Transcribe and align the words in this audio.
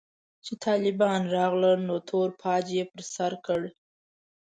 چې 0.45 0.53
طالبان 0.65 1.21
راغلل 1.37 1.79
نو 1.89 1.95
تور 2.09 2.29
پاج 2.41 2.65
يې 2.75 2.83
پر 2.91 3.01
سر 3.15 3.31
کړ. 3.45 3.61